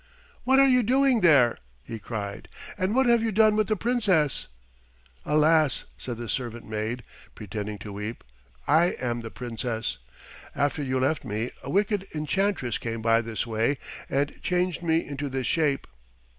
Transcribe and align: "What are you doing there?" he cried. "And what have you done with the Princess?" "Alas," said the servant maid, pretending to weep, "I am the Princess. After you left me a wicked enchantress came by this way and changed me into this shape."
"What 0.45 0.57
are 0.57 0.67
you 0.67 0.81
doing 0.81 1.21
there?" 1.21 1.59
he 1.83 1.99
cried. 1.99 2.47
"And 2.75 2.95
what 2.95 3.05
have 3.05 3.21
you 3.21 3.31
done 3.31 3.55
with 3.55 3.67
the 3.67 3.75
Princess?" 3.75 4.47
"Alas," 5.27 5.83
said 5.95 6.17
the 6.17 6.27
servant 6.27 6.67
maid, 6.67 7.03
pretending 7.35 7.77
to 7.77 7.93
weep, 7.93 8.23
"I 8.67 8.95
am 8.99 9.21
the 9.21 9.29
Princess. 9.29 9.99
After 10.55 10.81
you 10.81 10.99
left 10.99 11.23
me 11.23 11.51
a 11.61 11.69
wicked 11.69 12.07
enchantress 12.15 12.79
came 12.79 13.03
by 13.03 13.21
this 13.21 13.45
way 13.45 13.77
and 14.09 14.41
changed 14.41 14.81
me 14.81 15.07
into 15.07 15.29
this 15.29 15.45
shape." 15.45 15.85